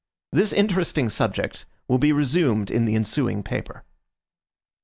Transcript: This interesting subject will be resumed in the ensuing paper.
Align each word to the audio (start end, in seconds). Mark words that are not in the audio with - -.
This 0.31 0.51
interesting 0.51 1.09
subject 1.09 1.67
will 1.87 1.99
be 1.99 2.11
resumed 2.11 2.71
in 2.71 2.85
the 2.85 2.95
ensuing 2.95 3.43
paper. 3.43 3.83